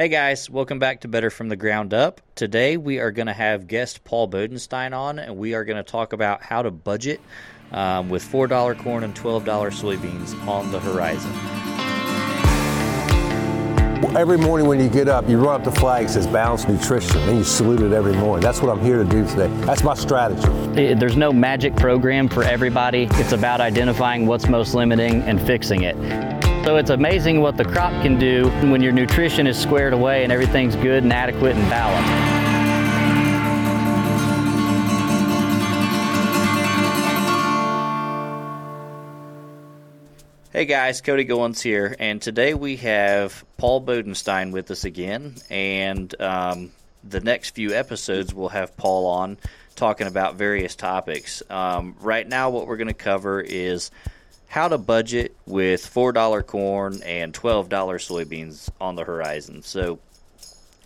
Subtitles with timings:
[0.00, 2.22] Hey guys, welcome back to Better from the Ground Up.
[2.34, 5.82] Today we are going to have guest Paul Bodenstine on, and we are going to
[5.82, 7.20] talk about how to budget
[7.70, 11.30] um, with $4 corn and $12 soybeans on the horizon.
[14.16, 17.18] Every morning when you get up, you run up the flag that says balanced nutrition,
[17.28, 18.42] and you salute it every morning.
[18.42, 19.48] That's what I'm here to do today.
[19.66, 20.94] That's my strategy.
[20.94, 23.06] There's no magic program for everybody.
[23.16, 26.39] It's about identifying what's most limiting and fixing it.
[26.64, 30.30] So it's amazing what the crop can do when your nutrition is squared away and
[30.30, 32.40] everything's good and adequate and balanced.
[40.52, 45.36] Hey guys, Cody Goins here, and today we have Paul Bodenstine with us again.
[45.48, 46.72] And um,
[47.02, 49.38] the next few episodes we'll have Paul on
[49.76, 51.42] talking about various topics.
[51.48, 53.90] Um, right now, what we're going to cover is
[54.50, 59.62] how to budget with $4 corn and $12 soybeans on the horizon.
[59.62, 60.00] So,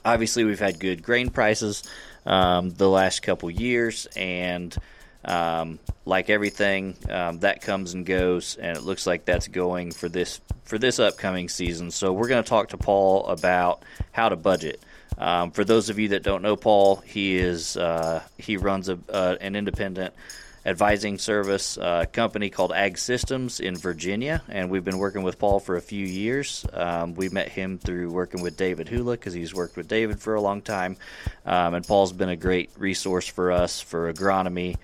[0.05, 1.83] obviously, we've had good grain prices
[2.27, 4.77] um, the last couple years, and
[5.25, 10.11] um, like everything, um, that comes and goes, and it looks like that's going for
[10.11, 11.91] this for this upcoming season.
[11.91, 14.79] So, we're going to talk to Paul about how to budget.
[15.17, 18.99] Um, for those of you that don't know Paul, he is uh, he runs a,
[19.09, 20.13] uh, an independent
[20.67, 25.61] advising service uh, company called Ag Systems in Virginia, and we've been working with Paul
[25.61, 26.65] for a few years.
[26.73, 30.35] Um, we met him through working with David Hula because he's worked with David for
[30.35, 30.97] a long time,
[31.45, 34.77] um, and Paul's been a great resource for us for agronomy,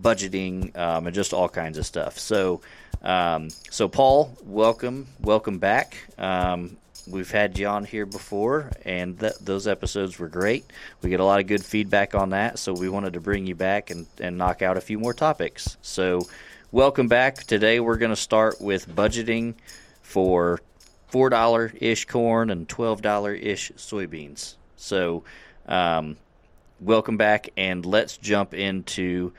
[0.00, 2.18] budgeting, um, and just all kinds of stuff.
[2.18, 2.60] So,
[3.02, 5.96] um, so Paul, welcome, welcome back.
[7.10, 10.66] We've had you on here before, and th- those episodes were great.
[11.00, 13.54] We get a lot of good feedback on that, so we wanted to bring you
[13.54, 15.78] back and, and knock out a few more topics.
[15.80, 16.28] So,
[16.70, 17.44] welcome back.
[17.44, 19.54] Today, we're going to start with budgeting
[20.02, 20.60] for
[21.10, 24.56] $4 ish corn and $12 ish soybeans.
[24.76, 25.24] So,
[25.66, 26.18] um,
[26.78, 29.32] welcome back, and let's jump into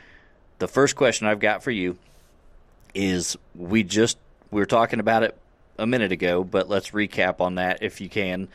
[0.58, 2.00] the first question I've got for you.
[2.96, 4.18] Is we just
[4.50, 5.38] we were talking about it
[5.80, 8.48] a minute ago, but let's recap on that if you can.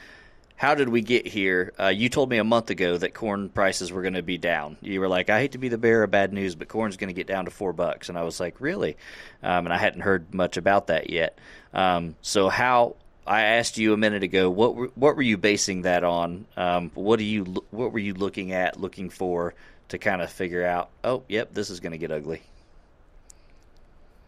[0.57, 1.73] How did we get here?
[1.79, 4.77] Uh, you told me a month ago that corn prices were going to be down.
[4.81, 7.09] You were like, "I hate to be the bearer of bad news, but corn's going
[7.09, 8.97] to get down to four bucks," and I was like, "Really?"
[9.43, 11.39] Um, and I hadn't heard much about that yet.
[11.73, 12.97] Um, so how?
[13.27, 16.45] I asked you a minute ago, what were, what were you basing that on?
[16.59, 19.55] Um, what do you what were you looking at, looking for
[19.89, 20.91] to kind of figure out?
[21.03, 22.43] Oh, yep, this is going to get ugly.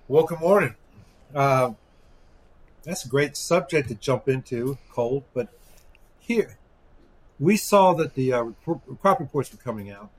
[0.08, 0.74] Well, good morning.
[1.34, 1.72] Uh,
[2.86, 5.24] that's a great subject to jump into, cold.
[5.34, 5.48] But
[6.20, 6.56] here,
[7.38, 8.44] we saw that the uh,
[9.02, 10.10] crop reports were coming out.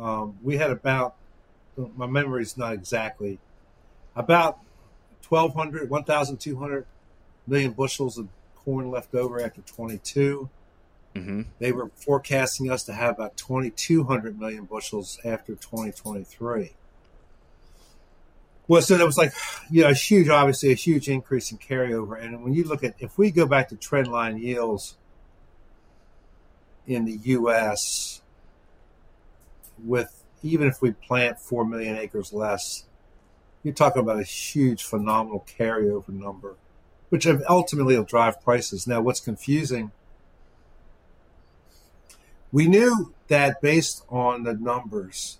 [0.00, 1.16] Um, we had about,
[1.76, 3.40] my memory is not exactly,
[4.14, 4.60] about
[5.28, 6.86] 1,200, 1,200
[7.46, 10.48] million bushels of corn left over after 22.
[11.16, 11.42] Mm-hmm.
[11.58, 16.72] They were forecasting us to have about 2,200 million bushels after 2023.
[18.68, 19.32] Well, so that was like,
[19.70, 22.22] you know, a huge, obviously a huge increase in carryover.
[22.22, 24.96] And when you look at, if we go back to trendline yields
[26.86, 28.22] in the U.S.,
[29.84, 32.84] with even if we plant 4 million acres less,
[33.62, 36.56] you're talking about a huge, phenomenal carryover number,
[37.10, 38.86] which ultimately will drive prices.
[38.86, 39.92] Now, what's confusing,
[42.50, 45.38] we knew that based on the numbers,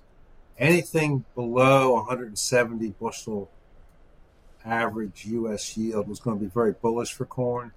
[0.62, 3.50] anything below 170 bushel
[4.64, 5.76] average U.S.
[5.76, 7.72] yield was going to be very bullish for corn.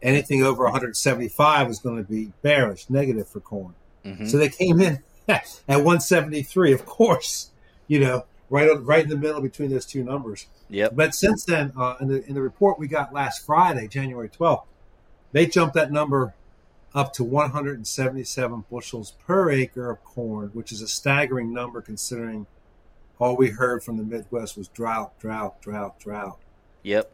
[0.00, 3.74] Anything over 175 was going to be bearish, negative for corn.
[4.04, 4.26] Mm-hmm.
[4.26, 7.50] So they came in at 173, of course,
[7.88, 10.46] you know, right on, right in the middle between those two numbers.
[10.70, 10.94] Yep.
[10.94, 14.66] But since then, uh, in, the, in the report we got last Friday, January 12th,
[15.32, 16.34] they jumped that number
[16.96, 22.46] up to 177 bushels per acre of corn, which is a staggering number considering
[23.18, 26.38] all we heard from the Midwest was drought, drought, drought, drought.
[26.82, 27.12] Yep.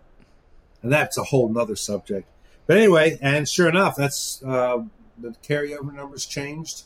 [0.82, 2.28] And that's a whole nother subject.
[2.68, 4.84] But anyway, and sure enough, that's uh,
[5.18, 6.84] the carryover numbers changed.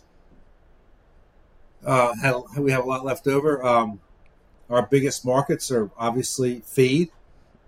[1.84, 3.64] Uh, had, we have a lot left over.
[3.64, 4.00] Um,
[4.70, 7.10] our biggest markets are obviously feed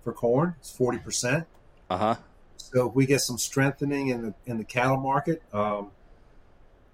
[0.02, 0.54] for corn.
[0.58, 1.46] It's forty percent.
[1.88, 2.16] Uh huh.
[2.72, 5.90] So if we get some strengthening in the in the cattle market, um,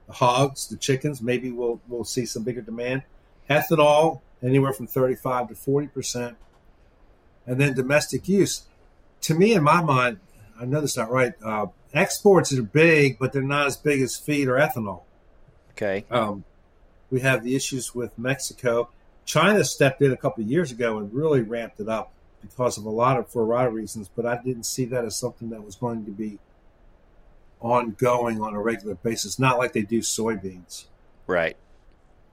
[0.06, 3.03] the hogs, the chickens, maybe we'll we'll see some bigger demand.
[3.50, 6.37] Ethanol anywhere from thirty five to forty percent,
[7.47, 8.62] and then domestic use.
[9.23, 10.21] To me, in my mind,
[10.61, 11.32] I know that's not right.
[11.43, 15.03] Uh, exports are big, but they're not as big as feed or ethanol.
[15.73, 16.05] Okay.
[16.11, 16.44] Um,
[17.11, 18.91] we have the issues with Mexico.
[19.25, 22.12] China stepped in a couple of years ago and really ramped it up
[22.49, 25.05] because of a lot of for a lot of reasons, but I didn't see that
[25.05, 26.38] as something that was going to be
[27.61, 30.85] ongoing on a regular basis, not like they do soybeans.
[31.26, 31.56] Right.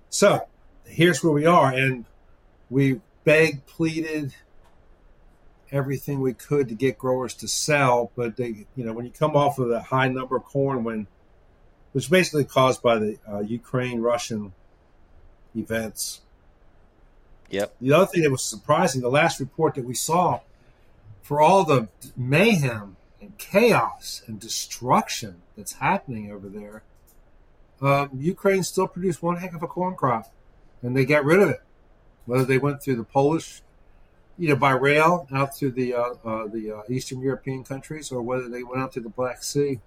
[0.09, 0.47] So
[0.85, 2.05] here's where we are, and
[2.69, 4.35] we begged, pleaded,
[5.71, 9.35] everything we could to get growers to sell, but they, you know, when you come
[9.35, 11.07] off of that high number of corn, when
[11.91, 14.53] which basically caused by the uh, Ukraine Russian
[15.55, 16.21] events.
[17.51, 17.75] Yep.
[17.81, 20.39] The other thing that was surprising, the last report that we saw,
[21.21, 26.83] for all the mayhem and chaos and destruction that's happening over there,
[27.81, 30.31] um, Ukraine still produced one heck of a corn crop,
[30.81, 31.61] and they got rid of it.
[32.25, 33.61] Whether they went through the Polish,
[34.37, 38.21] you know, by rail out through the uh, uh, the uh, Eastern European countries, or
[38.21, 39.79] whether they went out to the Black Sea.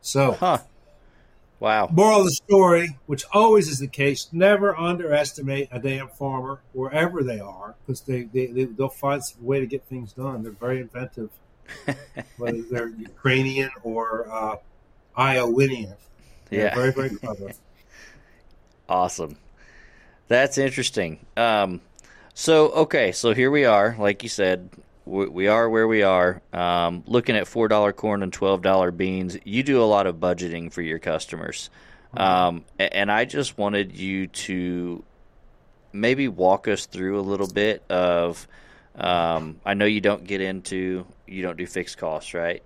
[0.00, 0.58] So, huh.
[1.60, 1.88] Wow.
[1.90, 7.24] Moral of the story, which always is the case, never underestimate a damn farmer wherever
[7.24, 10.44] they are because they, they, they, will find a way to get things done.
[10.44, 11.30] They're very inventive,
[12.36, 14.56] whether they're Ukrainian or uh,
[15.16, 15.96] Iowinian.
[16.48, 16.74] They're yeah.
[16.76, 17.50] Very, very clever.
[18.88, 19.36] awesome.
[20.28, 21.18] That's interesting.
[21.36, 21.80] Um,
[22.34, 23.96] so, okay, so here we are.
[23.98, 24.70] Like you said,
[25.08, 26.42] we, we are where we are.
[26.52, 29.36] Um, looking at four dollar corn and twelve dollar beans.
[29.44, 31.70] You do a lot of budgeting for your customers,
[32.16, 35.04] um, and I just wanted you to
[35.92, 38.46] maybe walk us through a little bit of.
[38.94, 42.62] Um, I know you don't get into you don't do fixed costs, right?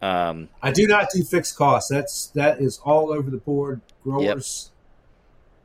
[0.00, 1.90] Um, I do not do fixed costs.
[1.90, 3.80] That's that is all over the board.
[4.02, 4.70] Growers,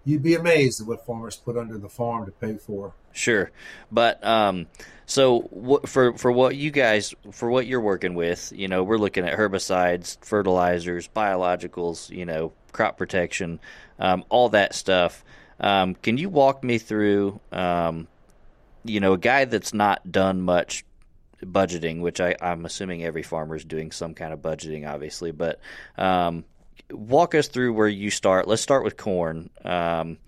[0.05, 0.11] yep.
[0.11, 2.93] you'd be amazed at what farmers put under the farm to pay for.
[3.17, 3.49] Sure,
[3.91, 4.67] but um,
[5.07, 8.99] so what, for for what you guys for what you're working with, you know, we're
[8.99, 13.59] looking at herbicides, fertilizers, biologicals, you know, crop protection,
[13.97, 15.25] um, all that stuff.
[15.59, 18.07] Um, can you walk me through, um,
[18.83, 20.85] you know, a guy that's not done much
[21.43, 25.59] budgeting, which I, I'm assuming every farmer is doing some kind of budgeting, obviously, but
[25.97, 26.45] um,
[26.91, 28.47] walk us through where you start.
[28.47, 29.49] Let's start with corn.
[29.65, 30.19] Um,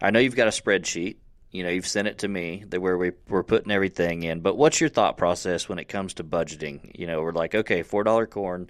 [0.00, 1.16] I know you've got a spreadsheet
[1.56, 4.40] you know you've sent it to me that where we, we're putting everything in.
[4.40, 6.92] But what's your thought process when it comes to budgeting?
[6.98, 8.68] You know we're like okay four dollar corn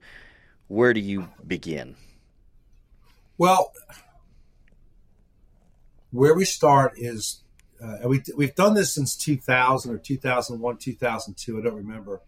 [0.69, 1.97] where do you begin?
[3.39, 3.73] Well
[6.13, 7.43] where we start is
[7.83, 12.23] uh, we, we've done this since 2000 or 2001 2002 i don't remember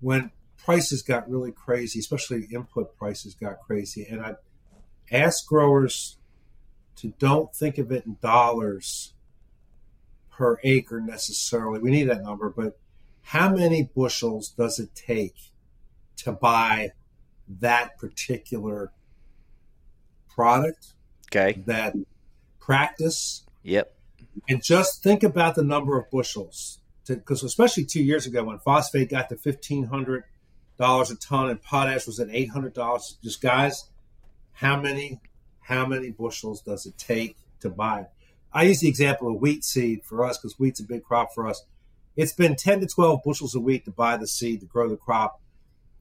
[0.00, 4.06] when prices got really crazy especially input prices got crazy.
[4.10, 4.34] And i
[5.12, 6.16] asked growers
[6.96, 9.12] to don't think of it in dollars
[10.36, 11.80] per acre necessarily.
[11.80, 12.78] We need that number, but
[13.22, 15.34] how many bushels does it take
[16.18, 16.92] to buy
[17.60, 18.92] that particular
[20.28, 20.94] product?
[21.28, 21.62] Okay.
[21.66, 21.94] That
[22.60, 23.44] practice.
[23.62, 23.94] Yep.
[24.48, 26.80] And just think about the number of bushels.
[27.06, 30.24] Because especially two years ago when phosphate got to fifteen hundred
[30.76, 33.16] dollars a ton and potash was at eight hundred dollars.
[33.22, 33.88] Just guys,
[34.52, 35.20] how many
[35.60, 38.06] how many bushels does it take to buy?
[38.56, 41.46] I use the example of wheat seed for us because wheat's a big crop for
[41.46, 41.62] us.
[42.16, 44.96] It's been 10 to 12 bushels a week to buy the seed to grow the
[44.96, 45.42] crop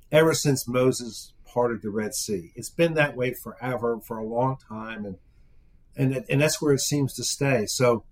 [0.10, 2.54] ever since Moses parted the Red Sea.
[2.56, 5.18] It's been that way forever, for a long time, and
[5.98, 7.66] and and that's where it seems to stay.
[7.66, 8.06] So,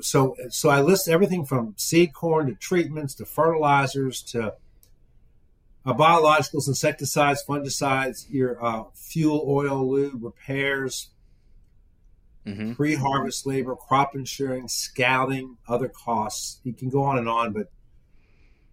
[0.00, 4.54] so so I list everything from seed corn to treatments to fertilizers to
[5.84, 11.10] uh, biologicals, insecticides, fungicides, your uh, fuel, oil, lube, repairs,
[12.46, 12.72] mm-hmm.
[12.74, 16.60] pre-harvest labor, crop insurance, scouting, other costs.
[16.64, 17.70] You can go on and on, but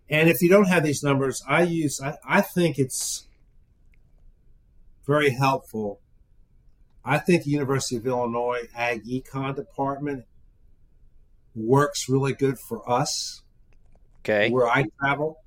[0.09, 3.25] and if you don't have these numbers, I use I, I think it's
[5.05, 6.01] very helpful.
[7.03, 10.25] I think the University of Illinois Ag Econ department
[11.55, 13.41] works really good for us.
[14.19, 14.49] Okay.
[14.49, 15.37] Where I travel.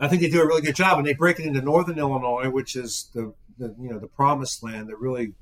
[0.00, 2.50] I think they do a really good job and they break it into northern Illinois,
[2.50, 5.34] which is the, the you know the promised land that really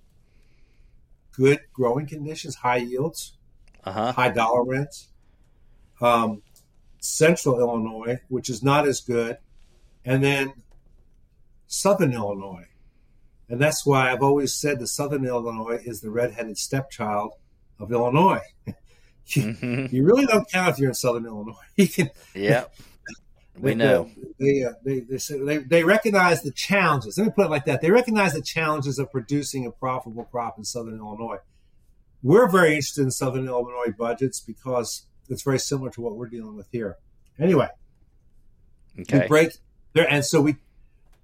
[1.32, 3.36] good growing conditions, high yields,
[3.84, 4.12] uh-huh.
[4.12, 5.08] high dollar rents.
[6.00, 6.42] Um,
[7.02, 9.38] Central Illinois, which is not as good,
[10.04, 10.52] and then
[11.66, 12.68] Southern Illinois.
[13.48, 17.32] And that's why I've always said that Southern Illinois is the redheaded stepchild
[17.78, 18.40] of Illinois.
[18.66, 18.74] you,
[19.42, 19.94] mm-hmm.
[19.94, 21.54] you, really don't count if you're in Southern Illinois.
[21.76, 22.64] You can, yeah.
[23.58, 27.18] We know they uh, they they, they they recognize the challenges.
[27.18, 27.82] Let me put it like that.
[27.82, 31.38] They recognize the challenges of producing a profitable crop in Southern Illinois.
[32.22, 36.56] We're very interested in Southern Illinois budgets because it's very similar to what we're dealing
[36.56, 36.96] with here.
[37.38, 37.68] Anyway,
[38.98, 39.20] okay.
[39.20, 39.52] we break
[39.92, 40.56] there, and so we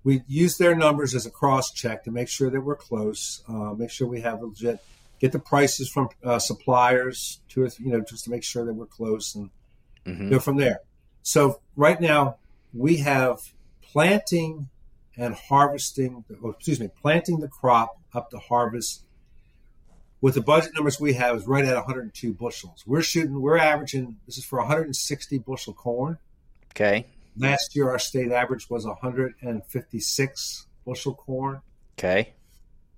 [0.05, 3.43] we use their numbers as a cross check to make sure that we're close.
[3.49, 4.81] Uh, make sure we have legit.
[5.19, 8.87] Get the prices from uh, suppliers to you know just to make sure that we're
[8.87, 9.51] close and
[10.05, 10.31] mm-hmm.
[10.31, 10.81] go from there.
[11.29, 12.39] So right now
[12.73, 14.71] we have planting
[15.15, 19.03] and harvesting, excuse me, planting the crop up to harvest
[20.23, 22.83] with the budget numbers we have is right at 102 bushels.
[22.87, 26.17] We're shooting, we're averaging, this is for 160 bushel corn.
[26.71, 27.05] Okay.
[27.37, 31.61] Last year, our state average was 156 bushel corn.
[31.99, 32.33] Okay.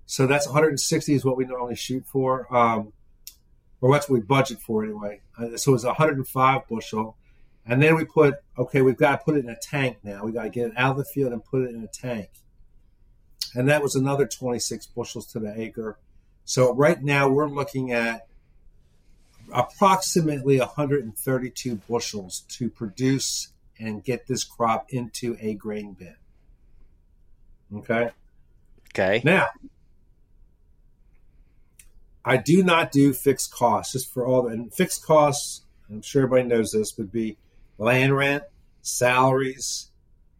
[0.05, 2.93] So that's 160 is what we normally shoot for, um,
[3.81, 5.19] or that's what we budget for anyway.
[5.37, 7.17] Uh, so it's 105 bushel.
[7.65, 10.23] And then we put, okay, we've got to put it in a tank now.
[10.23, 12.29] We've got to get it out of the field and put it in a tank.
[13.53, 15.99] And that was another 26 bushels to the acre.
[16.45, 18.27] So right now we're looking at
[19.53, 23.49] approximately 132 bushels to produce
[23.79, 26.15] and get this crop into a grain bin.
[27.75, 28.11] Okay.
[28.89, 29.21] Okay.
[29.23, 29.47] Now,
[32.23, 35.61] I do not do fixed costs just for all the and fixed costs.
[35.89, 37.37] I'm sure everybody knows this would be
[37.81, 38.43] land rent,
[38.83, 39.87] salaries,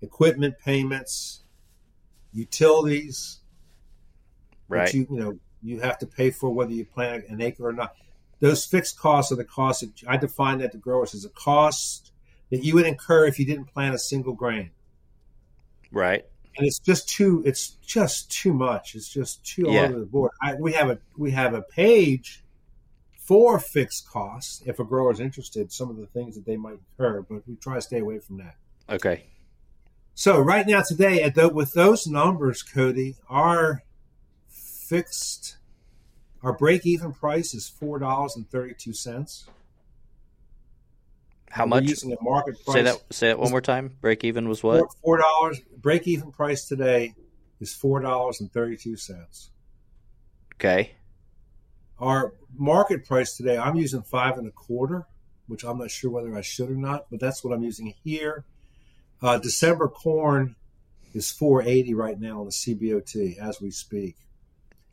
[0.02, 1.42] equipment payments,
[2.34, 3.40] utilities.
[4.70, 4.94] Right.
[4.94, 7.96] You, you know you have to pay for whether you plant an acre or not.
[8.40, 12.12] Those fixed costs are the costs that I define that to growers as a cost
[12.52, 14.72] that you would incur if you didn't plant a single grain.
[15.92, 16.26] Right.
[16.58, 18.96] And it's just too it's just too much.
[18.96, 19.88] It's just too all Yeah.
[19.88, 20.32] over the board.
[20.42, 22.44] I, we have a we have a page
[23.24, 26.80] for fixed costs if a grower is interested, some of the things that they might
[26.98, 28.56] incur, but we try to stay away from that.
[28.90, 29.26] Okay.
[30.14, 33.84] So right now today, at the, with those numbers, Cody, our
[34.50, 35.58] fixed,
[36.44, 39.48] our break-even price is four dollars and thirty-two cents.
[41.50, 41.84] How We're much?
[41.84, 42.76] using a market price.
[42.76, 43.14] Say that.
[43.14, 43.96] Say that one more time.
[44.02, 44.84] Break even was what?
[45.04, 45.62] Four- dollars.
[45.78, 47.14] Break-even price today
[47.60, 49.52] is four dollars and thirty-two cents.
[50.56, 50.92] Okay.
[52.02, 55.06] Our market price today, I'm using five and a quarter,
[55.48, 58.44] which I'm not sure whether I should or not, but that's what I'm using here.
[59.22, 60.56] Uh, December corn
[61.14, 64.16] is 480 right now on the CBOT as we speak.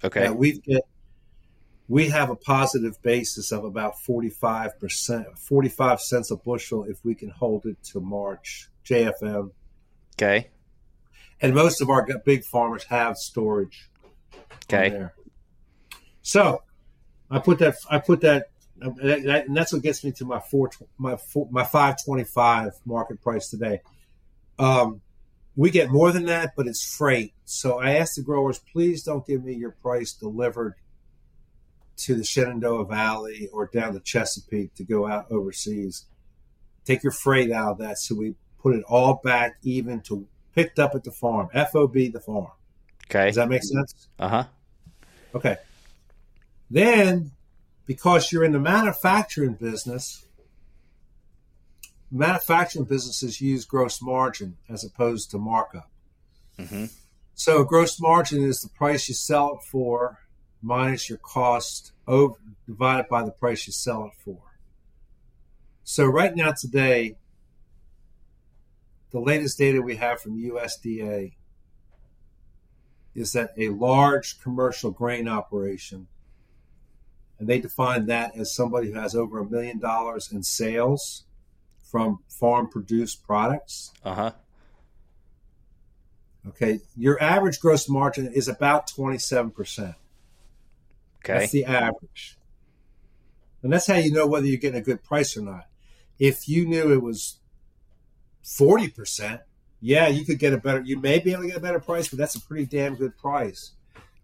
[0.05, 0.25] Okay.
[0.25, 0.83] Now, we get
[1.88, 7.15] we have a positive basis of about 45 percent, 45 cents a bushel if we
[7.15, 9.50] can hold it to March JFM,
[10.17, 10.50] Okay.
[11.41, 13.88] and most of our big farmers have storage.
[14.71, 14.91] Okay.
[14.91, 15.15] there.
[16.21, 16.62] So
[17.30, 17.76] I put that.
[17.90, 18.50] I put that.
[18.80, 22.23] that- that- and that's what gets me to my four, my four, my five twenty
[22.25, 23.80] five market price today.
[24.58, 25.00] Um,
[25.56, 27.32] we get more than that, but it's freight.
[27.44, 30.75] So I asked the growers, please don't give me your price delivered
[31.97, 36.04] to the Shenandoah Valley or down to Chesapeake to go out overseas.
[36.85, 40.78] Take your freight out of that, so we put it all back even to picked
[40.78, 41.49] up at the farm.
[41.52, 42.47] FOB the farm.
[43.11, 43.26] Okay.
[43.26, 44.06] Does that make sense?
[44.18, 44.44] Uh huh.
[45.35, 45.56] Okay.
[46.71, 47.33] Then,
[47.87, 50.27] because you're in the manufacturing business,
[52.11, 55.91] manufacturing businesses use gross margin as opposed to markup.
[56.59, 56.87] hmm
[57.35, 60.19] So, gross margin is the price you sell it for
[60.61, 62.35] minus your cost over
[62.67, 64.41] divided by the price you sell it for.
[65.85, 67.17] So, right now, today,
[69.11, 71.33] the latest data we have from USDA
[73.15, 76.07] is that a large commercial grain operation,
[77.38, 81.25] and they define that as somebody who has over a million dollars in sales
[81.83, 83.92] from farm produced products.
[84.04, 84.33] Uh huh.
[86.49, 89.54] Okay, your average gross margin is about 27%.
[89.80, 89.95] Okay.
[91.26, 92.38] That's the average.
[93.62, 95.66] And that's how you know whether you're getting a good price or not.
[96.18, 97.38] If you knew it was
[98.45, 99.40] 40%,
[99.80, 102.09] yeah, you could get a better you may be able to get a better price,
[102.09, 103.73] but that's a pretty damn good price.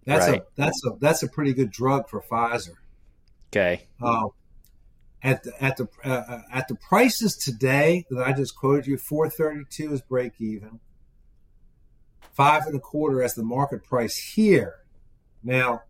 [0.07, 0.41] That's Right.
[0.41, 2.75] a that's a that's a pretty good drug for Pfizer.
[3.57, 3.87] Okay.
[4.03, 4.31] Um,
[5.23, 8.99] at the at the uh, uh, at the prices today that I just quoted you,
[8.99, 10.81] four thirty two is break even.
[12.33, 14.75] Five and a quarter as the market price here.
[15.45, 15.83] Now,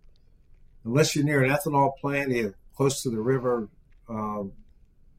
[0.85, 3.71] unless you're near an ethanol plant, you're close to the river,
[4.09, 4.53] um,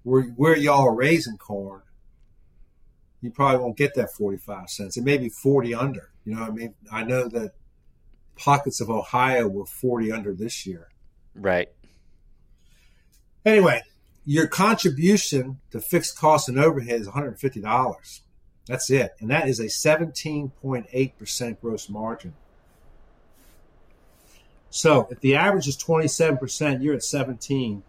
[0.04, 1.82] where where y'all are raising corn,
[3.22, 4.98] you probably won't get that forty five cents.
[4.98, 6.12] It may be forty under.
[6.26, 7.54] You know, what I mean, I know that
[8.36, 10.90] pockets of Ohio were forty under this year.
[11.34, 11.70] Right.
[13.46, 13.82] Anyway,
[14.26, 18.22] your contribution to fixed costs and overhead is $150.
[18.68, 19.14] That's it.
[19.20, 22.34] And that is a 17.8% gross margin.
[24.72, 27.84] So if the average is 27%, you're at 17.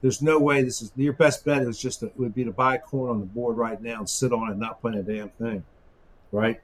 [0.00, 2.76] There's no way this is your best bet is just to, would be to buy
[2.78, 5.28] corn on the board right now and sit on it and not plant a damn
[5.30, 5.64] thing.
[6.32, 6.60] Right?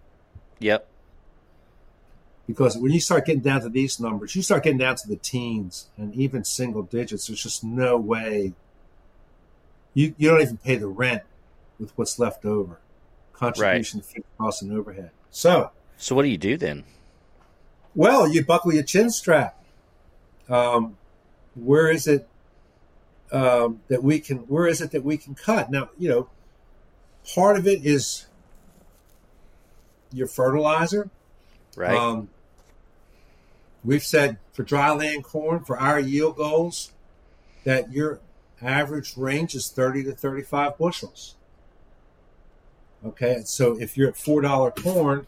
[0.58, 0.88] Yep.
[2.48, 5.16] Because when you start getting down to these numbers, you start getting down to the
[5.16, 7.26] teens and even single digits.
[7.26, 8.54] There's just no way
[9.92, 11.22] you you don't even pay the rent
[11.78, 12.80] with what's left over,
[13.34, 15.10] contribution, fixed costs, and overhead.
[15.30, 16.84] So So what do you do then?
[17.94, 19.62] Well, you buckle your chin strap.
[20.48, 20.96] Um,
[21.54, 22.26] where is it
[23.30, 24.38] um, that we can?
[24.38, 25.70] Where is it that we can cut?
[25.70, 26.30] Now, you know,
[27.34, 28.26] part of it is
[30.12, 31.10] your fertilizer.
[31.76, 31.94] Right.
[31.94, 32.30] Um,
[33.84, 36.92] we've said for dry land corn, for our yield goals,
[37.64, 38.20] that your
[38.60, 41.34] average range is 30 to 35 bushels.
[43.06, 45.26] Okay, so if you're at $4 corn,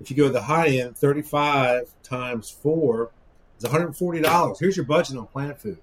[0.00, 3.10] if you go to the high end, 35 times 4
[3.58, 4.58] is $140.
[4.58, 5.78] Here's your budget on plant food.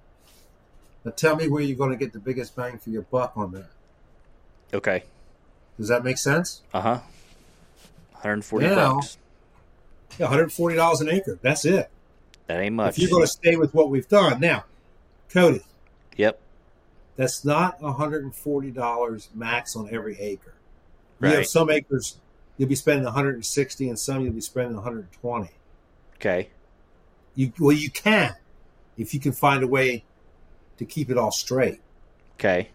[1.04, 3.52] Now tell me where you're going to get the biggest bang for your buck on
[3.52, 3.70] that.
[4.74, 5.04] okay.
[5.78, 6.62] Does that make sense?
[6.74, 7.00] Uh huh.
[8.14, 9.16] 140 Now- bucks.
[10.18, 11.38] Yeah, $140 an acre.
[11.40, 11.88] That's it.
[12.48, 12.96] That ain't much.
[12.96, 14.40] If you're going to stay with what we've done.
[14.40, 14.64] Now,
[15.30, 15.62] Cody,
[16.16, 16.40] Yep.
[17.16, 20.54] that's not $140 max on every acre.
[21.20, 21.46] You have Right.
[21.48, 22.18] some acres
[22.56, 25.50] you'll be spending 160 and some you'll be spending 120.
[26.16, 26.50] Okay.
[27.34, 28.34] You well you can
[28.96, 30.04] if you can find a way
[30.78, 31.80] to keep it all straight.
[32.34, 32.70] Okay.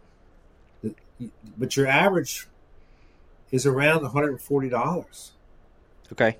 [1.57, 2.47] But your average
[3.51, 5.31] is around $140.
[6.11, 6.37] Okay.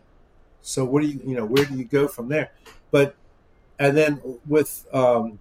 [0.62, 2.52] So what do you you know where do you go from there?
[2.92, 3.16] But
[3.80, 5.40] and then with um,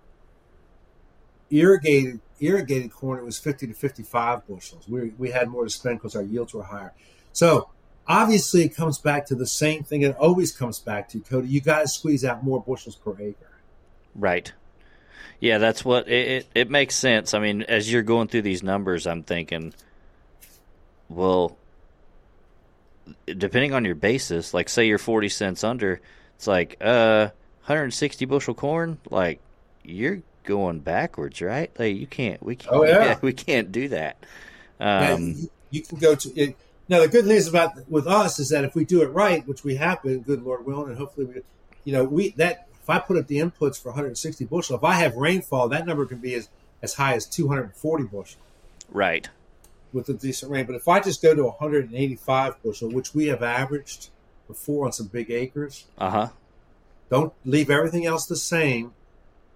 [1.51, 4.89] irrigated irrigated corn, it was fifty to fifty five bushels.
[4.89, 6.93] We we had more to spend because our yields were higher.
[7.33, 7.69] So
[8.07, 10.03] obviously, it comes back to the same thing.
[10.03, 11.49] It always comes back to Cody.
[11.49, 13.51] You got to squeeze out more bushels per acre.
[14.15, 14.53] Right.
[15.41, 16.49] Yeah, that's what it, it.
[16.55, 17.35] It makes sense.
[17.35, 19.75] I mean, as you're going through these numbers, I'm thinking,
[21.09, 21.57] well,
[23.27, 26.01] depending on your basis, like say you're 40 cents under,
[26.37, 27.31] it's like uh
[27.63, 29.41] 160 bushel corn, like
[29.85, 31.71] you're going backwards, right?
[31.79, 33.19] Like you can't, we can't, Oh, yeah.
[33.23, 34.17] we can't do that.
[34.81, 36.57] Um, you, you can go to it.
[36.89, 39.63] Now the good news about with us is that if we do it right, which
[39.65, 41.41] we have been, good Lord willing, and hopefully we,
[41.85, 44.95] you know, we that if I put up the inputs for 160 bushel, if I
[44.95, 46.49] have rainfall, that number can be as
[46.83, 48.41] as high as 240 bushel
[48.91, 49.29] right.
[49.93, 50.67] with a decent rain.
[50.67, 54.09] But if I just go to 185 bushel, which we have averaged
[54.49, 56.29] before on some big acres, Uh huh.
[57.13, 58.95] Don't leave everything else the same.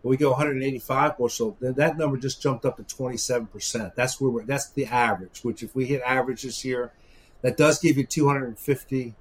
[0.02, 3.96] But we go 185 bushel, then that number just jumped up to 27 percent.
[3.96, 4.44] That's where we're.
[4.44, 5.40] That's the average.
[5.42, 6.92] Which, if we hit average this year,
[7.40, 9.14] that does give you 250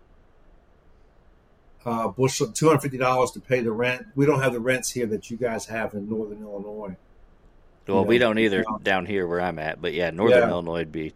[1.86, 4.06] uh, bushel, 250 dollars to pay the rent.
[4.16, 6.98] We don't have the rents here that you guys have in Northern Illinois.
[7.88, 10.50] Well, we don't either down here where I'm at, but yeah, Northern Yeah.
[10.50, 11.14] Illinois would be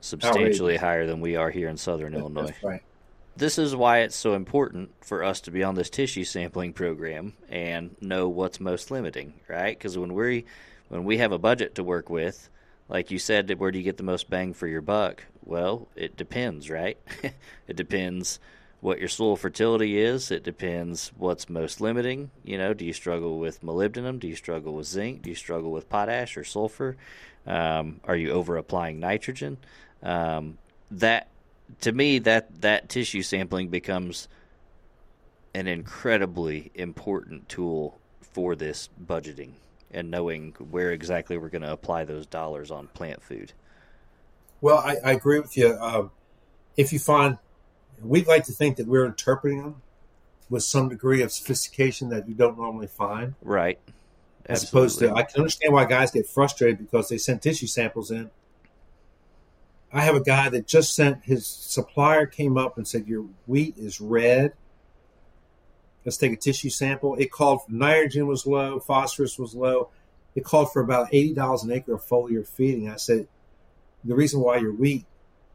[0.00, 2.46] substantially higher than we are here in Southern Illinois.
[2.46, 2.82] That's right.
[3.36, 7.32] This is why it's so important for us to be on this tissue sampling program
[7.48, 9.76] and know what's most limiting, right?
[9.76, 10.44] Because when we
[10.88, 12.48] when we have a budget to work with,
[12.88, 15.24] like you said, where do you get the most bang for your buck?
[15.44, 16.96] Well, it depends, right?
[17.66, 18.38] it depends
[18.80, 20.30] what your soil fertility is.
[20.30, 22.30] It depends what's most limiting.
[22.44, 24.20] You know, do you struggle with molybdenum?
[24.20, 25.22] Do you struggle with zinc?
[25.22, 26.96] Do you struggle with potash or sulfur?
[27.46, 29.56] Um, are you over applying nitrogen?
[30.02, 30.58] Um,
[30.90, 31.28] that
[31.80, 34.28] to me that that tissue sampling becomes
[35.54, 39.52] an incredibly important tool for this budgeting
[39.92, 43.52] and knowing where exactly we're going to apply those dollars on plant food.
[44.60, 45.76] Well, I, I agree with you.
[45.80, 46.10] Um,
[46.76, 47.38] if you find,
[48.02, 49.82] we'd like to think that we're interpreting them
[50.50, 53.34] with some degree of sophistication that you don't normally find.
[53.42, 53.78] Right.
[54.46, 58.10] As opposed to, I can understand why guys get frustrated because they send tissue samples
[58.10, 58.30] in.
[59.94, 63.78] I have a guy that just sent his supplier came up and said, Your wheat
[63.78, 64.52] is red.
[66.04, 67.14] Let's take a tissue sample.
[67.14, 69.90] It called for nitrogen was low, phosphorus was low.
[70.34, 72.90] It called for about $80 an acre of foliar feeding.
[72.90, 73.28] I said,
[74.04, 75.06] The reason why your wheat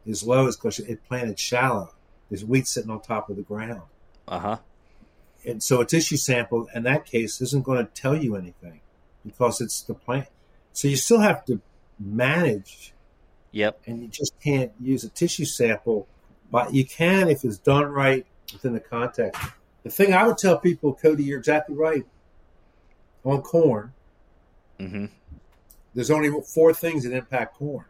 [0.06, 1.92] is low is because it planted shallow.
[2.30, 3.82] There's wheat sitting on top of the ground.
[4.26, 4.58] Uh huh.
[5.44, 8.80] And so a tissue sample in that case isn't going to tell you anything
[9.24, 10.28] because it's the plant.
[10.72, 11.60] So you still have to
[11.98, 12.94] manage
[13.52, 13.80] Yep.
[13.86, 16.06] and you just can't use a tissue sample,
[16.50, 19.40] but you can if it's done right within the context.
[19.82, 22.04] The thing I would tell people, Cody, you're exactly right.
[23.24, 23.92] On corn,
[24.78, 25.06] Mm-hmm.
[25.94, 27.84] there's only four things that impact corn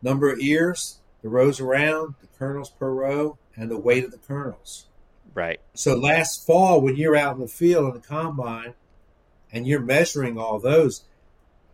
[0.00, 4.18] number of ears, the rows around, the kernels per row, and the weight of the
[4.18, 4.86] kernels.
[5.34, 5.60] Right.
[5.74, 8.74] So last fall, when you're out in the field in the combine
[9.52, 11.02] and you're measuring all those,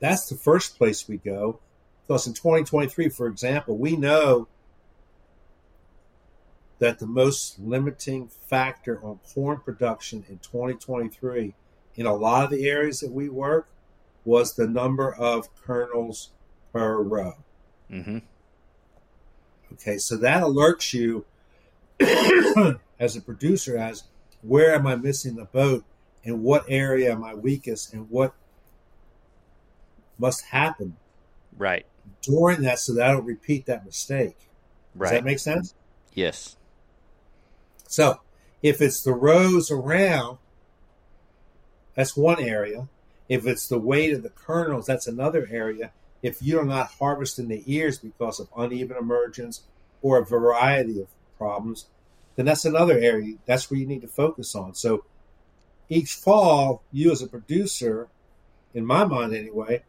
[0.01, 1.61] that's the first place we go.
[2.07, 4.49] Because in 2023, for example, we know
[6.79, 11.55] that the most limiting factor on corn production in 2023
[11.95, 13.69] in a lot of the areas that we work
[14.25, 16.31] was the number of kernels
[16.73, 17.35] per row.
[17.90, 18.19] Mm-hmm.
[19.75, 21.25] Okay, so that alerts you
[23.01, 24.05] as a producer as
[24.43, 25.85] where am I missing the boat
[26.25, 28.35] and what area am I weakest and what
[30.19, 30.97] must happen
[31.57, 31.87] Right.
[32.23, 34.37] During that so that I don't repeat that mistake.
[34.99, 35.75] Does that make sense?
[36.14, 36.57] yes.
[37.88, 38.21] So
[38.62, 40.38] if it's the rows around,
[41.95, 42.88] that's one area.
[43.29, 45.93] If it's the weight of the kernels, that's another area.
[46.23, 49.62] If you're not harvesting the ears because of uneven emergence
[50.03, 51.87] or a variety of problems,
[52.37, 53.37] then that's another area.
[53.47, 54.75] That's where you need to focus on.
[54.75, 55.05] So
[55.88, 58.09] each fall, you as a producer,
[58.73, 59.85] in my mind anyway,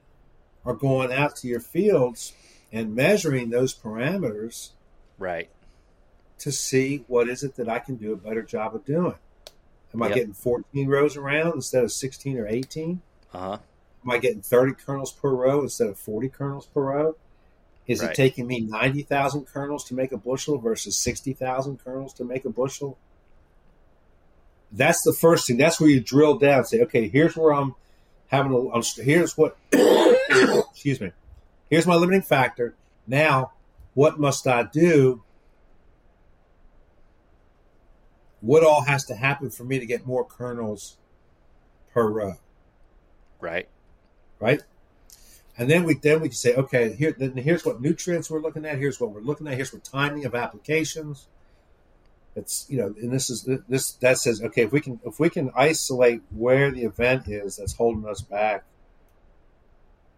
[0.65, 2.33] are going out to your fields
[2.71, 4.71] and measuring those parameters
[5.17, 5.49] Right.
[6.39, 9.15] to see what is it that I can do a better job of doing.
[9.93, 10.15] Am I Yep.
[10.15, 13.01] getting 14 rows around instead of 16 or 18?
[13.33, 13.57] Uh huh.
[14.03, 17.15] Am I getting 30 kernels per row instead of 40 kernels per row?
[17.87, 18.11] Is Right.
[18.11, 22.49] it taking me 90,000 kernels to make a bushel versus 60,000 kernels to make a
[22.49, 22.97] bushel?
[24.71, 25.57] That's the first thing.
[25.57, 27.75] That's where you drill down and say, okay, here's where I'm
[28.27, 31.11] having a, I'm, here's what, excuse me,
[31.69, 32.75] here's my limiting factor.
[33.07, 33.51] Now,
[33.93, 35.23] what must I do?
[38.41, 40.97] What all has to happen for me to get more kernels
[41.93, 42.35] per row?
[43.39, 43.67] Right.
[44.39, 44.61] right?
[45.57, 48.65] And then we then we can say, okay, here then here's what nutrients we're looking
[48.65, 48.77] at.
[48.77, 49.55] Here's what we're looking at.
[49.55, 51.27] Here's what timing of applications.
[52.35, 55.29] It's you know, and this is this that says, okay, if we can if we
[55.29, 58.65] can isolate where the event is that's holding us back,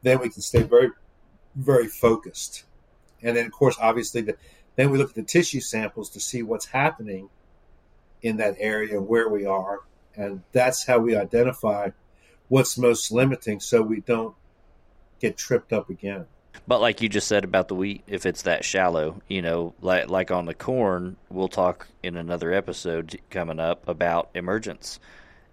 [0.01, 0.89] then we can stay very
[1.55, 2.63] very focused.
[3.21, 4.37] And then of course, obviously, the,
[4.75, 7.29] then we look at the tissue samples to see what's happening
[8.23, 9.79] in that area where we are,
[10.15, 11.89] and that's how we identify
[12.47, 14.35] what's most limiting so we don't
[15.19, 16.25] get tripped up again.
[16.65, 20.09] But like you just said about the wheat, if it's that shallow, you know, like
[20.09, 24.99] like on the corn, we'll talk in another episode coming up about emergence,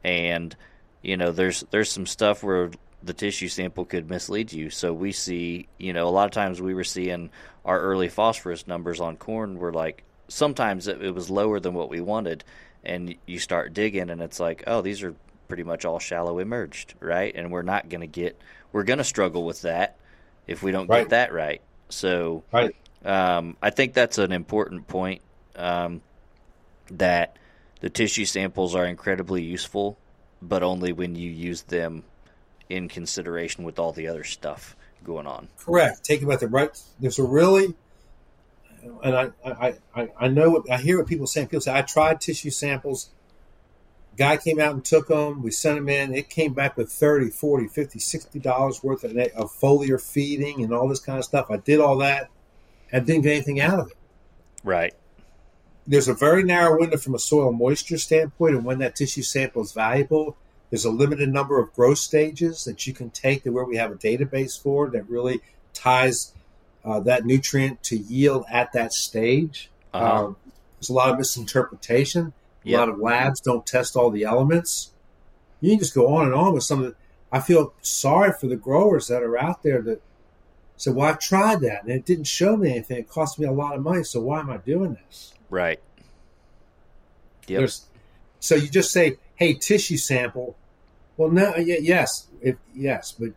[0.02, 0.54] and
[1.02, 2.70] you know, there's there's some stuff where
[3.02, 4.70] the tissue sample could mislead you.
[4.70, 7.30] So we see, you know, a lot of times we were seeing
[7.64, 11.90] our early phosphorus numbers on corn were like sometimes it, it was lower than what
[11.90, 12.44] we wanted,
[12.82, 15.14] and you start digging and it's like, oh, these are
[15.48, 17.34] pretty much all shallow emerged, right?
[17.34, 18.40] And we're not going to get
[18.72, 19.96] we're going to struggle with that
[20.46, 21.00] if we don't Right.
[21.00, 21.60] get that right.
[21.88, 22.74] So Right.
[23.04, 25.22] um, I think that's an important point
[25.56, 26.02] um,
[26.90, 27.36] that
[27.80, 29.98] the tissue samples are incredibly useful,
[30.42, 32.04] but only when you use them
[32.68, 35.48] in consideration with all the other stuff going on.
[35.58, 36.02] Correct.
[36.02, 36.70] Take about the right.
[36.98, 37.74] There's a really,
[39.02, 41.48] and I, I, I, I know what I hear what people saying.
[41.48, 43.10] People say I tried tissue samples.
[44.16, 45.42] Guy came out and took them.
[45.42, 46.14] We sent them in.
[46.14, 50.72] It came back with 30, 40, 50, 60 dollars worth of, of foliar feeding and
[50.72, 51.46] all this kind of stuff.
[51.50, 52.30] I did all that
[52.92, 53.96] and didn't get anything out of it.
[54.62, 54.94] Right.
[55.86, 59.62] there's a very narrow window from a soil moisture standpoint, and when that tissue sample
[59.62, 60.36] is valuable,
[60.70, 63.92] there's a limited number of growth stages that you can take to where we have
[63.92, 65.40] a database for that really
[65.74, 66.32] ties
[66.84, 69.70] uh, that nutrient to yield at that stage.
[69.92, 70.26] Uh-huh.
[70.26, 70.36] Um,
[70.78, 72.32] there's a lot of misinterpretation.
[72.64, 72.78] A Yep.
[72.78, 74.92] lot of labs don't test all the elements.
[75.60, 76.96] You can just go on and on with some of the.
[77.30, 80.00] I feel sorry for the growers that are out there that
[80.76, 82.98] say, "Well, I've tried that and it didn't show me anything.
[82.98, 84.04] It cost me a lot of money.
[84.04, 85.80] So why am I doing this?" Right.
[87.46, 87.70] Yep.
[88.40, 90.56] So you just say, "Hey, tissue sample."
[91.16, 93.30] Well, no, yes, if, yes, but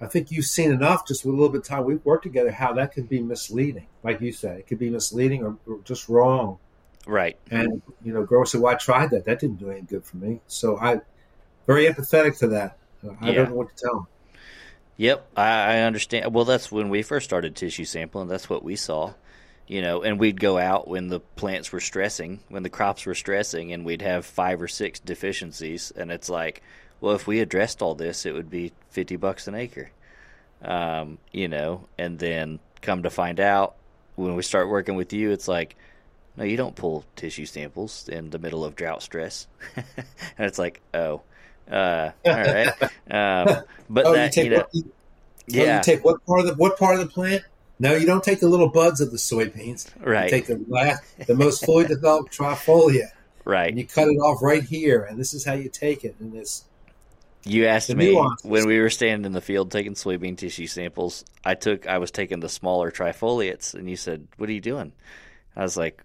[0.00, 2.50] I think you've seen enough just with a little bit of time we've worked together
[2.50, 3.86] how that could be misleading.
[4.02, 6.58] Like you said, it could be misleading or, or just wrong.
[7.06, 7.38] Right.
[7.50, 9.24] And you know, growers say, "Well, I tried that.
[9.24, 11.00] That didn't do any good for me." So I,
[11.66, 12.78] very empathetic to that.
[13.20, 13.34] I Yeah.
[13.36, 14.06] don't know what to tell them.
[14.96, 16.34] Yep, I, I understand.
[16.34, 18.28] Well, that's when we first started tissue sampling.
[18.28, 19.12] That's what we saw,
[19.68, 20.02] you know.
[20.02, 23.84] And we'd go out when the plants were stressing, when the crops were stressing, and
[23.84, 25.92] we'd have five or six deficiencies.
[25.94, 26.62] And it's like,
[27.00, 29.90] well, if we addressed all this, it would be fifty bucks an acre,
[30.62, 31.86] um, you know.
[31.98, 33.76] And then come to find out,
[34.16, 35.76] when we start working with you, it's like,
[36.36, 39.46] no, you don't pull tissue samples in the middle of drought stress.
[39.76, 39.86] and
[40.38, 41.22] it's like, oh,
[41.70, 42.72] uh, all right.
[43.08, 44.92] Um, but oh, that, you take you know, what, you, oh,
[45.46, 45.76] yeah.
[45.76, 47.44] you take what part of the what part of the plant?
[47.78, 49.88] No, you don't take the little buds of the soybeans.
[50.00, 50.24] Right.
[50.24, 53.10] You take the last, the most fully developed trifolia.
[53.44, 53.68] Right.
[53.68, 56.16] and you cut it off right here, and this is how you take it.
[56.18, 56.64] And it's
[57.44, 58.50] You asked me nuances.
[58.50, 61.24] when we were standing in the field taking soybean tissue samples.
[61.44, 64.92] I took, I was taking the smaller trifoliates, and you said, "What are you doing?"
[65.54, 66.02] I was like,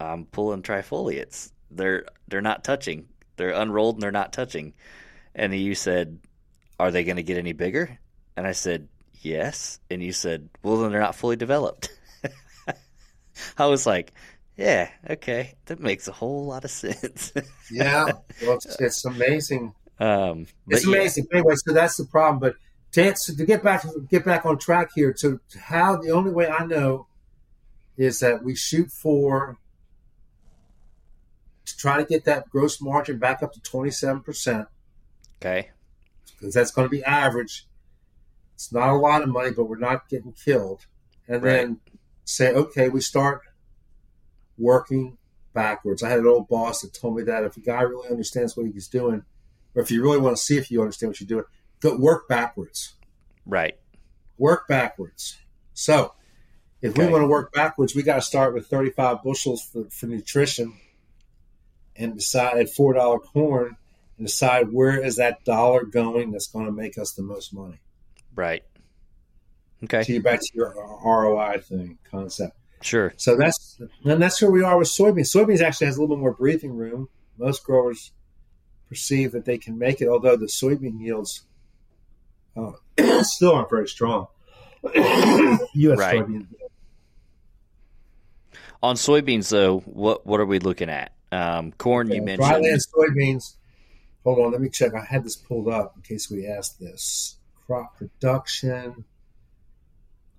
[0.00, 1.50] "I'm pulling trifoliates.
[1.70, 3.08] They're they're not touching.
[3.36, 4.74] They're unrolled and they're not touching."
[5.34, 6.18] And you said,
[6.78, 7.98] "Are they going to get any bigger?"
[8.36, 8.88] And I said,
[9.20, 11.90] "Yes." And you said, "Well, then they're not fully developed."
[13.58, 14.12] I was like,
[14.56, 14.90] Yeah.
[15.08, 15.54] Okay.
[15.66, 17.32] That makes a whole lot of sense.
[17.70, 18.04] yeah,
[18.42, 19.72] well, it's, it's amazing.
[20.00, 20.96] um, It's but yeah.
[20.98, 21.26] amazing.
[21.32, 22.40] Anyway, so that's the problem.
[22.40, 22.54] But
[22.92, 26.48] to answer, to get back get back on track here, to how the only way
[26.48, 27.06] I know
[27.96, 29.58] is that we shoot for
[31.72, 34.68] to try to get that gross margin back up to twenty seven percent
[35.40, 35.70] Okay.
[36.38, 37.66] because that's going to be average.
[38.54, 40.86] It's not a lot of money, but we're not getting killed.
[41.28, 41.80] And then
[42.24, 43.42] say, okay, we start
[44.56, 45.16] working
[45.54, 46.02] backwards.
[46.02, 48.66] I had an old boss that told me that if a guy really understands what
[48.66, 49.22] he's doing,
[49.74, 51.44] or if you really want to see if you understand what you're doing,
[51.80, 52.94] go work backwards.
[53.46, 53.78] Right.
[54.38, 55.38] Work backwards.
[55.74, 56.14] So,
[56.82, 60.06] if we want to work backwards, we got to start with 35 bushels for, for
[60.06, 60.74] nutrition
[61.98, 63.76] and decide at $4 corn
[64.16, 67.80] and decide where is that dollar going that's going to make us the most money.
[68.34, 68.62] Right.
[69.84, 70.04] Okay.
[70.04, 72.56] To you're back to your ROI thing concept.
[72.80, 73.12] Sure.
[73.16, 75.34] So that's and that's where we are with soybeans.
[75.34, 77.08] Soybeans actually has a little bit more breathing room.
[77.36, 78.12] Most growers
[78.88, 81.42] perceive that they can make it, although the soybean yields
[82.56, 82.72] uh,
[83.22, 84.26] still aren't very strong.
[84.94, 85.98] U.S.
[85.98, 86.20] Right.
[86.20, 86.46] soybean.
[88.80, 91.12] On soybeans, though, what what are we looking at?
[91.30, 92.48] Um, corn, you mentioned.
[92.48, 93.54] Dryland soybeans.
[94.24, 94.94] Hold on, let me check.
[94.94, 97.36] I had this pulled up in case we asked this.
[97.66, 99.04] Crop production.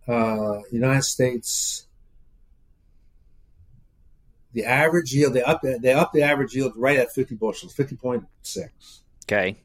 [0.07, 1.85] Uh, United States.
[4.53, 7.95] The average yield they up they up the average yield right at fifty bushels, fifty
[7.95, 9.01] point six.
[9.25, 9.57] Okay.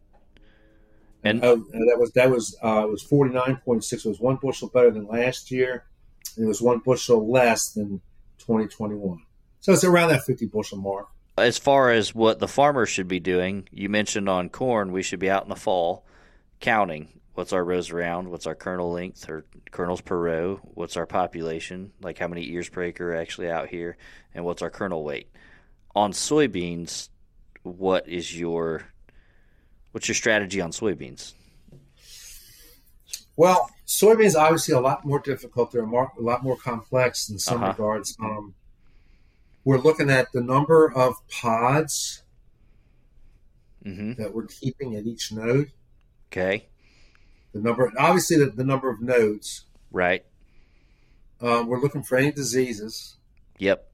[1.22, 4.04] And Oh, and that was that was uh, it was forty nine point six.
[4.04, 5.84] It was one bushel better than last year.
[6.36, 8.02] It was one bushel less than
[8.38, 9.22] twenty twenty one.
[9.60, 11.08] So it's around that fifty bushel mark.
[11.36, 15.18] As far as what the farmers should be doing, you mentioned on corn, we should
[15.18, 16.04] be out in the fall
[16.60, 21.06] counting what's our rows around, what's our kernel length or kernels per row, what's our
[21.06, 23.96] population, like how many ears per acre are actually out here,
[24.34, 25.28] and what's our kernel weight.
[25.96, 27.08] On soybeans,
[27.62, 28.82] what is your
[29.92, 31.34] what's your strategy on soybeans?
[33.36, 35.72] Well, soybeans are obviously a lot more difficult.
[35.72, 37.72] They're a lot more complex in some Uh-huh.
[37.72, 38.16] regards.
[38.20, 38.54] Um,
[39.64, 42.22] we're looking at the number of pods
[43.82, 45.70] hmm that we're keeping at each node.
[46.32, 46.66] Okay,
[47.52, 49.64] The number, obviously, the, the number of nodes.
[49.92, 50.24] right.
[51.40, 53.16] Um, we're looking for any diseases,
[53.58, 53.86] Yep.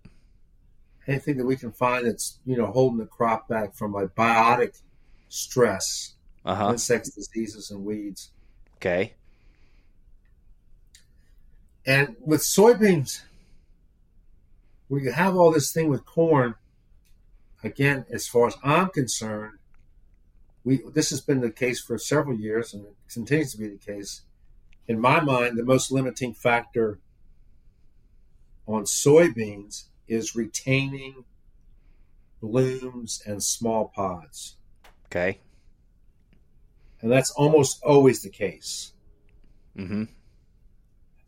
[1.09, 4.81] anything that we can find that's you know holding the crop back from a biotic
[5.29, 6.69] stress, Uh huh.
[6.71, 8.31] insects, diseases, and weeds.
[8.77, 9.15] Okay.
[11.87, 13.23] And with soybeans,
[14.91, 16.57] where you have all this thing with corn,
[17.63, 19.59] again, as far as I'm concerned,
[20.65, 23.79] we this has been the case for several years and it continues to be the
[23.79, 24.23] case.
[24.89, 26.99] In my mind, the most limiting factor
[28.67, 31.25] on soybeans is retaining
[32.41, 34.57] blooms and small pods.
[35.07, 35.39] Okay.
[37.01, 38.93] And that's almost always the case.
[39.77, 40.05] Mm-hmm.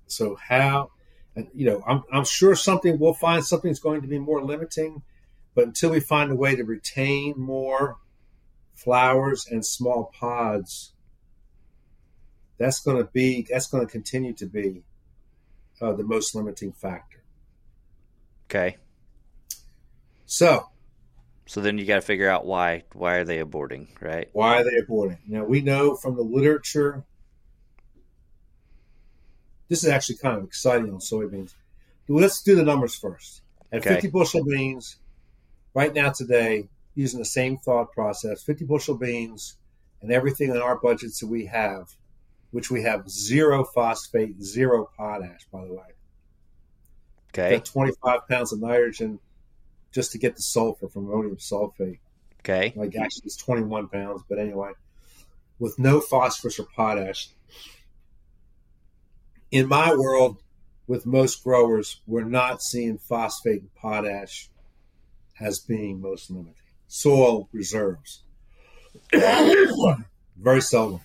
[0.08, 0.90] So how,
[1.34, 5.02] and, you know, I'm, I'm sure something we'll find something's going to be more limiting,
[5.54, 7.96] but until we find a way to retain more
[8.74, 10.92] flowers and small pods,
[12.58, 14.84] that's going to be that's going to continue to be
[15.80, 17.22] uh, the most limiting factor.
[18.48, 18.76] Okay.
[20.26, 20.68] So
[21.46, 24.28] So then you got to figure out why why are they aborting, right?
[24.32, 25.18] why are they aborting?
[25.26, 27.04] Now we know from the literature.
[29.72, 31.54] This is actually kind of exciting on soybeans.
[32.06, 33.40] Let's do the numbers first.
[33.72, 33.94] At Okay.
[33.94, 34.96] 50 bushel beans,
[35.72, 39.56] right now today, using the same thought process, 50 bushel beans
[40.02, 41.88] and everything in our budgets that we have,
[42.50, 45.94] which we have zero phosphate, zero potash, by the way.
[47.30, 47.56] Okay.
[47.56, 49.20] Got 25 pounds of nitrogen
[49.90, 52.00] just to get the sulfur from ammonium sulfate.
[52.40, 52.74] Okay.
[52.76, 54.72] Like actually, it's 21 pounds, but anyway,
[55.58, 57.30] with no phosphorus or potash.
[59.52, 60.42] In my world,
[60.88, 64.50] with most growers, we're not seeing phosphate and potash
[65.38, 66.54] as being most limiting.
[66.88, 68.22] Soil reserves.
[69.12, 71.02] very seldom.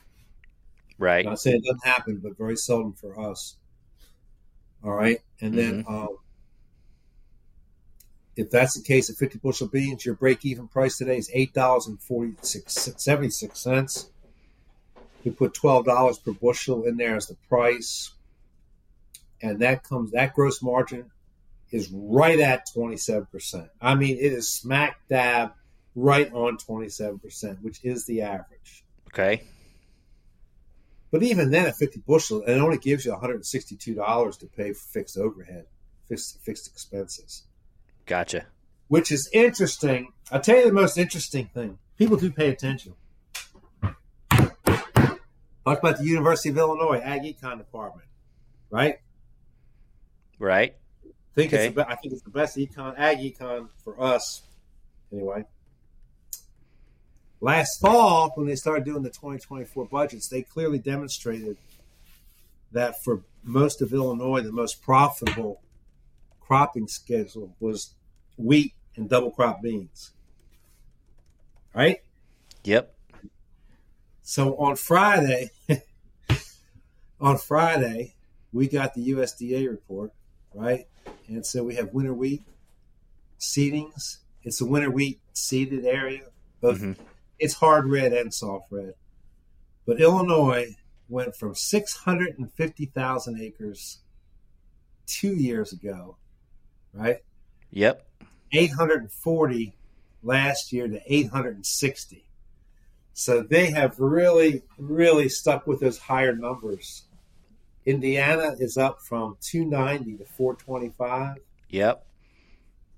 [0.98, 1.26] Right.
[1.26, 3.58] I'm not saying it doesn't happen, but very seldom for us.
[4.84, 5.20] All right.
[5.42, 6.18] And then um,
[8.38, 14.10] if that's the case, at 50 bushel beans, your break even price today is $8.76.
[15.26, 18.12] We put $12 per bushel in there as the price.
[19.42, 21.12] And that comes, that gross margin
[21.72, 23.70] is right at 27%.
[23.82, 25.54] I mean, it is smack dab
[25.96, 28.84] right on 27%, which is the average.
[29.08, 29.44] Okay.
[31.12, 35.18] But even then, at 50 bushel, it only gives you $162 to pay for fixed
[35.18, 35.66] overhead,
[36.08, 37.44] fixed, fixed expenses.
[38.06, 38.46] Gotcha.
[38.88, 40.14] which is interesting.
[40.32, 41.78] I'll tell you the most interesting thing.
[41.98, 42.94] People do pay attention.
[43.82, 48.08] Talk about the University of Illinois Ag Econ Department,
[48.70, 49.00] right?
[50.40, 50.76] Right.
[51.06, 51.68] I think Okay.
[51.68, 54.42] it's the, I think it's the best econ ag econ for us.
[55.12, 55.46] Anyway,
[57.40, 61.58] last fall when they started doing the 2024 budgets, they clearly demonstrated
[62.72, 65.62] that for most of Illinois, the most profitable
[66.42, 67.94] cropping schedule was
[68.38, 70.12] wheat and double crop beans.
[71.74, 72.02] Right.
[72.64, 72.94] Yep.
[74.24, 75.52] So on Friday,
[77.22, 78.16] on Friday,
[78.52, 80.12] we got the USDA report,
[80.54, 80.88] right?
[81.28, 82.44] And so we have winter wheat
[83.40, 84.18] seedings.
[84.44, 86.32] It's a winter wheat seeded area.
[86.62, 86.98] Both Mhm.
[87.40, 88.96] it's hard red and soft red.
[89.86, 90.76] But Illinois
[91.10, 94.00] went from 650,000 acres
[95.06, 96.18] two years ago,
[96.94, 97.24] right?
[97.72, 98.06] Yep.
[98.52, 99.78] 840
[100.24, 102.26] last year to 860.
[103.14, 107.07] So they have really, really stuck with those higher numbers.
[107.88, 111.38] Indiana is up from 290 to 425.
[111.70, 112.06] Yep.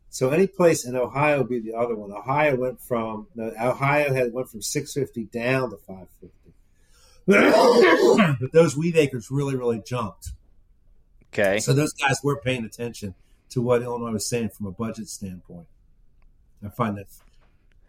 [0.10, 2.12] So any place in Ohio would be the other one.
[2.12, 6.54] Ohio went from no, Ohio had went from 650 down to 550.
[8.42, 10.30] but those wheat acres really, really jumped.
[11.32, 11.60] Okay.
[11.60, 13.14] So those guys were paying attention
[13.50, 15.68] to what Illinois was saying from a budget standpoint.
[16.66, 17.06] I find that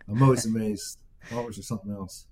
[0.06, 0.98] I'm always amazed.
[1.22, 2.26] Farmers or something else.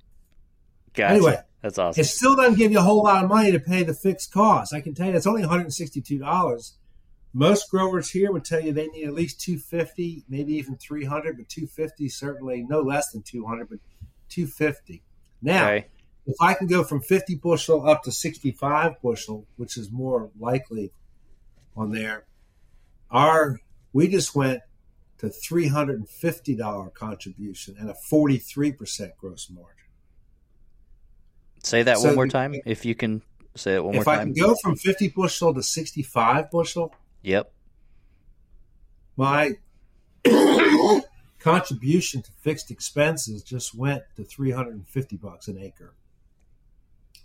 [0.95, 1.15] Gotcha.
[1.15, 2.01] Anyway, That's awesome.
[2.01, 4.73] It still doesn't give you a whole lot of money to pay the fixed costs.
[4.73, 6.73] I can tell you it's only $162.
[7.35, 11.49] Most growers here would tell you they need at least 250, maybe even 300, but
[11.49, 13.79] 250 certainly no less than 200, but
[14.29, 15.03] 250.
[15.43, 15.87] Now, Okay.
[16.27, 20.93] if I can go from 50 bushel up to 65 bushel, which is more likely
[21.77, 22.25] on there,
[23.11, 23.61] our
[23.93, 24.61] we just went
[25.19, 29.78] to $350 contribution and a 43% gross margin.
[31.63, 33.23] Say that So one more the- time, if you can
[33.57, 34.15] say it one more time.
[34.15, 37.53] if I can go from 50 bushel to 65 bushel, Yep.
[39.17, 39.53] my
[41.39, 45.95] contribution to fixed expenses just went to 350 bucks an acre.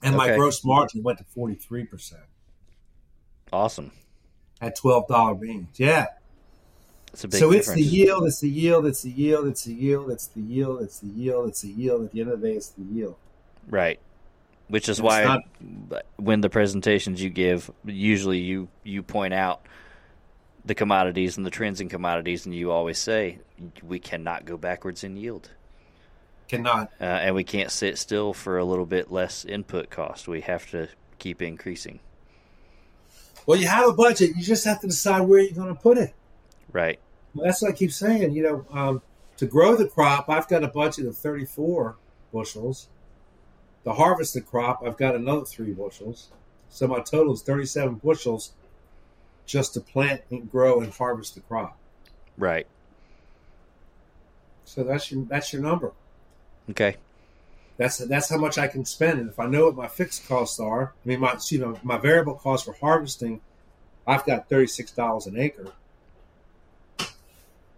[0.01, 2.13] And my gross margin went to 43%
[3.53, 3.91] Awesome.
[4.59, 5.79] at $12 beans.
[5.79, 6.07] Yeah.
[7.13, 7.81] It's a big so it's difference.
[7.89, 10.99] the yield, it's the yield, it's the yield, it's the yield, it's the yield, it's
[10.99, 12.05] the yield, it's the yield.
[12.05, 13.15] At the end of the day, it's the yield.
[13.69, 13.99] Right.
[14.67, 15.39] Which is it's why
[16.17, 19.65] when the presentations you give, usually you you point out
[20.65, 23.39] the commodities and the trends in commodities, and you always say
[23.81, 25.51] we cannot go backwards in yield,
[26.47, 26.91] Cannot.
[26.99, 30.27] uh, and we can't sit still for a little bit less input cost.
[30.27, 30.87] We have to
[31.19, 31.99] keep increasing.
[33.45, 34.31] Well, you have a budget.
[34.37, 36.13] You just have to decide where you're going to put it.
[36.71, 36.99] Right.
[37.33, 38.33] Well, that's what I keep saying.
[38.33, 39.01] You know, um,
[39.37, 41.97] to grow the crop, I've got a budget of 34
[42.31, 42.87] bushels.
[43.83, 46.29] To harvest the crop, I've got another three bushels.
[46.69, 48.53] So my total is 37 bushels
[49.45, 51.77] just to plant and grow and harvest the crop.
[52.37, 52.65] Right.
[54.65, 55.91] So that's your that's your number.
[56.69, 56.95] Okay.
[57.77, 59.19] That's that's how much I can spend.
[59.19, 61.97] And if I know what my fixed costs are, I mean my you know my
[61.97, 63.41] variable cost for harvesting,
[64.07, 65.67] I've got thirty six dollars an acre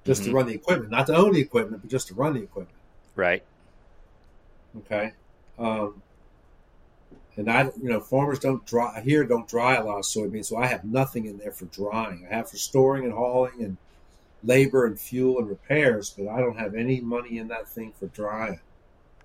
[0.06, 0.34] just to Mhm.
[0.34, 2.78] run the equipment, not to own the equipment, but just to run the equipment.
[3.16, 3.44] Right.
[4.78, 5.14] Okay.
[5.58, 6.02] Um,
[7.38, 10.58] and I, you know, farmers don't dry here don't dry a lot of soybeans, so
[10.58, 12.26] I have nothing in there for drying.
[12.30, 13.78] I have for storing and hauling and
[14.44, 18.08] labor and fuel and repairs, but I don't have any money in that thing for
[18.08, 18.60] drying.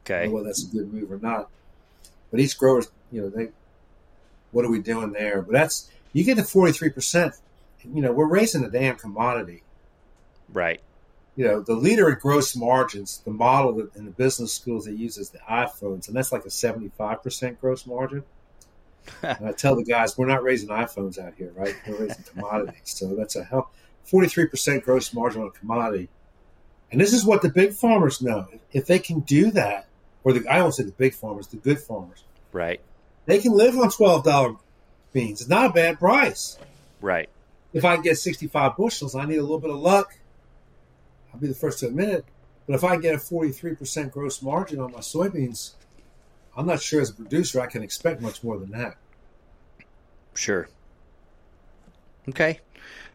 [0.05, 0.29] Okay.
[0.29, 1.49] whether that's a good move or not.
[2.31, 3.49] But each grower's, you know, they,
[4.51, 5.43] what are we doing there?
[5.43, 7.35] But that's you get the forty three percent.
[7.85, 9.63] You know, we're raising a damn commodity.
[10.53, 10.81] Right.
[11.37, 14.93] You know, the leader in gross margins, the model that in the business schools they
[14.93, 18.25] use is the iPhones, and that's like a 75% gross margin.
[19.23, 21.75] and I tell the guys, we're not raising iPhones out here, right?
[21.87, 22.83] We're raising commodities.
[22.85, 23.71] So that's a hell,
[24.07, 26.09] 43% gross margin on a commodity.
[26.93, 28.49] And this is what the big farmers know.
[28.73, 29.87] If they can do that,
[30.25, 32.81] or the, I won't say the big farmers, the good farmers, Right.
[33.27, 34.59] they can live on $12
[35.13, 35.41] beans.
[35.41, 36.59] It's not a bad price.
[37.01, 37.29] Right.
[37.73, 40.17] If I can get 65 bushels, I need a little bit of luck.
[41.33, 42.25] I'll be the first to admit it.
[42.67, 45.73] But if I get a 43% gross margin on my soybeans,
[46.57, 48.97] I'm not sure as a producer I can expect much more than that.
[50.35, 50.69] Sure.
[52.29, 52.61] Okay.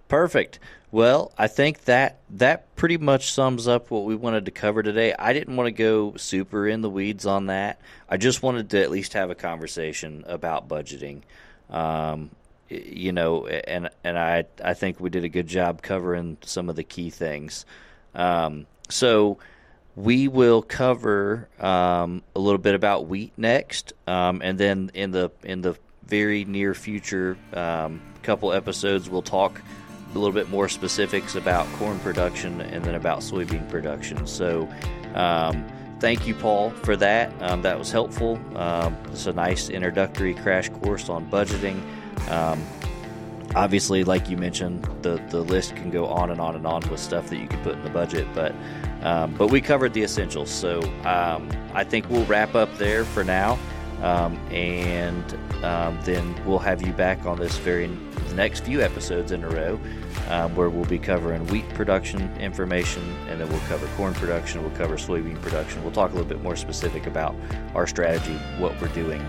[0.07, 0.59] Perfect.
[0.91, 5.13] Well, I think that that pretty much sums up what we wanted to cover today.
[5.17, 7.81] I didn't want to go super in the weeds on that.
[8.07, 11.21] I just wanted to at least have a conversation about budgeting.
[11.69, 12.29] Um,
[12.69, 16.75] you know, and and I I think we did a good job covering some of
[16.75, 17.65] the key things.
[18.15, 19.37] Um, so
[19.95, 25.31] we will cover um, a little bit about wheat next, um, and then in the
[25.43, 29.61] in the very near future, um, couple episodes, we'll talk
[30.13, 34.25] a little bit more specifics about corn production and then about soybean production.
[34.27, 34.69] So.
[35.13, 35.65] Um,
[36.01, 37.31] thank you, Paul, for that.
[37.41, 38.37] Um, that was helpful.
[39.11, 41.79] It's a nice introductory crash course on budgeting.
[42.29, 42.61] Um,
[43.55, 46.99] obviously, like you mentioned, the, the list can go on and on and on with
[46.99, 48.53] stuff that you can put in the budget, but
[49.01, 50.49] um, but we covered the essentials.
[50.49, 53.59] So um, I think we'll wrap up there for now,
[54.01, 55.23] um, and
[56.03, 57.87] then we'll have you back on this very
[58.33, 59.79] next few episodes in a row
[60.29, 64.75] um, where we'll be covering wheat production information and then we'll cover corn production, we'll
[64.77, 65.83] cover soybean production.
[65.83, 67.35] We'll talk a little bit more specific about
[67.73, 69.21] our strategy, what we're doing,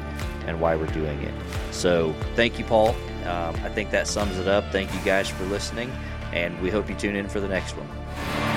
[0.47, 1.34] and why we're doing it.
[1.72, 2.90] So, thank you, Paul.
[3.24, 4.64] Um, I think that sums it up.
[4.70, 5.90] Thank you guys for listening,
[6.32, 8.55] and we hope you tune in for the next one.